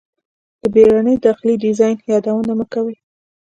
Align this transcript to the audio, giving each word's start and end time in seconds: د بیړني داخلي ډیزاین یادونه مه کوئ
د 0.61 0.61
بیړني 0.73 1.15
داخلي 1.25 1.55
ډیزاین 1.63 1.97
یادونه 2.11 2.51
مه 2.59 2.65
کوئ 2.73 2.95